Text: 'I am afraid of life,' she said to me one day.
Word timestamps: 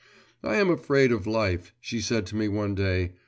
'I 0.43 0.55
am 0.55 0.69
afraid 0.71 1.11
of 1.11 1.27
life,' 1.27 1.75
she 1.79 2.01
said 2.01 2.25
to 2.25 2.35
me 2.35 2.47
one 2.47 2.73
day. 2.73 3.11